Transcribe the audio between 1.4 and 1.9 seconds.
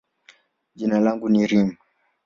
Reem.